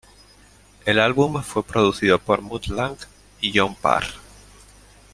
[0.83, 3.05] El álbum fue producido por Mutt Lange
[3.39, 4.03] y John Parr.